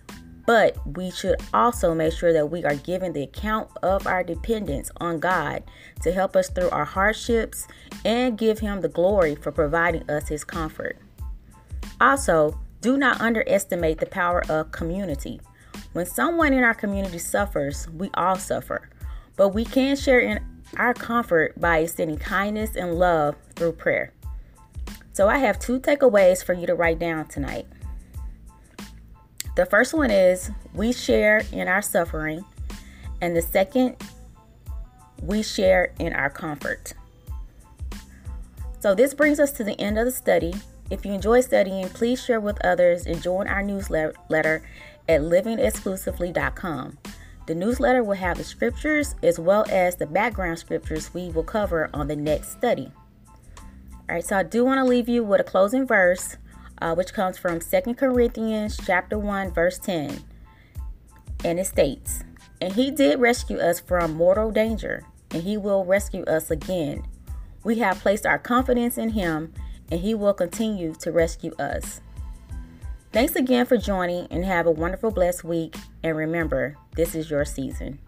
But 0.45 0.77
we 0.95 1.09
should 1.09 1.37
also 1.53 1.95
make 1.95 2.13
sure 2.13 2.31
that 2.31 2.51
we 2.51 2.63
are 2.63 2.75
giving 2.75 3.13
the 3.13 3.23
account 3.23 3.69
of 3.81 4.05
our 4.05 4.23
dependence 4.23 4.91
on 4.97 5.19
God 5.19 5.63
to 6.03 6.11
help 6.11 6.35
us 6.35 6.49
through 6.49 6.69
our 6.69 6.85
hardships 6.85 7.67
and 8.03 8.37
give 8.37 8.59
Him 8.59 8.81
the 8.81 8.89
glory 8.89 9.35
for 9.35 9.51
providing 9.51 10.09
us 10.09 10.27
His 10.27 10.43
comfort. 10.43 10.97
Also, 11.99 12.59
do 12.81 12.97
not 12.97 13.21
underestimate 13.21 13.97
the 13.97 14.05
power 14.05 14.43
of 14.49 14.71
community. 14.71 15.41
When 15.93 16.05
someone 16.05 16.53
in 16.53 16.63
our 16.63 16.75
community 16.75 17.17
suffers, 17.17 17.89
we 17.89 18.09
all 18.13 18.35
suffer. 18.35 18.89
But 19.35 19.49
we 19.49 19.65
can 19.65 19.95
share 19.95 20.19
in 20.19 20.39
our 20.77 20.93
comfort 20.93 21.59
by 21.59 21.79
extending 21.79 22.17
kindness 22.17 22.75
and 22.75 22.95
love 22.95 23.35
through 23.55 23.73
prayer. 23.73 24.13
So, 25.13 25.27
I 25.29 25.39
have 25.39 25.57
two 25.57 25.79
takeaways 25.79 26.43
for 26.43 26.53
you 26.53 26.67
to 26.67 26.75
write 26.75 26.99
down 26.99 27.27
tonight. 27.27 27.65
The 29.55 29.65
first 29.65 29.93
one 29.93 30.11
is 30.11 30.51
we 30.73 30.91
share 30.91 31.43
in 31.53 31.69
our 31.69 31.81
suffering, 31.81 32.43
and 33.21 33.35
the 33.35 33.41
second, 33.41 33.95
we 35.21 35.41
share 35.43 35.93
in 35.97 36.11
our 36.11 36.29
comfort. 36.29 36.93
So, 38.79 38.93
this 38.93 39.13
brings 39.13 39.39
us 39.39 39.53
to 39.53 39.63
the 39.63 39.79
end 39.79 39.97
of 39.97 40.05
the 40.05 40.11
study. 40.11 40.53
If 40.89 41.05
you 41.05 41.13
enjoy 41.13 41.39
studying, 41.41 41.87
please 41.89 42.23
share 42.23 42.41
with 42.41 42.63
others 42.65 43.05
and 43.07 43.23
join 43.23 43.47
our 43.47 43.63
newsletter 43.63 44.61
at 45.07 45.21
livingexclusively.com. 45.21 46.97
The 47.47 47.55
newsletter 47.55 48.03
will 48.03 48.15
have 48.15 48.37
the 48.37 48.43
scriptures 48.43 49.15
as 49.23 49.39
well 49.39 49.65
as 49.69 49.95
the 49.95 50.05
background 50.05 50.59
scriptures 50.59 51.13
we 51.13 51.29
will 51.29 51.43
cover 51.43 51.89
on 51.93 52.07
the 52.07 52.15
next 52.15 52.51
study. 52.51 52.91
All 54.07 54.15
right, 54.15 54.25
so 54.25 54.37
I 54.37 54.43
do 54.43 54.65
want 54.65 54.79
to 54.79 54.83
leave 54.83 55.07
you 55.07 55.23
with 55.23 55.39
a 55.41 55.43
closing 55.43 55.87
verse 55.87 56.37
uh, 56.81 56.95
which 56.95 57.13
comes 57.13 57.37
from 57.37 57.61
Second 57.61 57.95
Corinthians 57.95 58.77
chapter 58.85 59.17
1 59.17 59.51
verse 59.51 59.77
10. 59.79 60.23
And 61.43 61.59
it 61.59 61.65
states, 61.65 62.23
"And 62.61 62.73
he 62.73 62.91
did 62.91 63.19
rescue 63.19 63.57
us 63.57 63.79
from 63.79 64.13
mortal 64.13 64.51
danger, 64.51 65.03
and 65.31 65.43
he 65.43 65.57
will 65.57 65.85
rescue 65.85 66.23
us 66.25 66.49
again. 66.51 67.03
We 67.63 67.79
have 67.79 67.99
placed 67.99 68.25
our 68.25 68.39
confidence 68.39 68.97
in 68.97 69.09
him, 69.09 69.53
and 69.91 69.99
he 69.99 70.13
will 70.15 70.33
continue 70.33 70.93
to 70.95 71.11
rescue 71.11 71.53
us." 71.59 72.01
Thanks 73.11 73.35
again 73.35 73.65
for 73.65 73.77
joining 73.77 74.27
and 74.27 74.43
have 74.43 74.67
a 74.67 74.71
wonderful 74.71 75.09
blessed 75.09 75.45
week 75.45 75.77
and 76.03 76.17
remember, 76.17 76.75
this 76.95 77.15
is 77.15 77.29
your 77.31 77.45
season. 77.45 77.99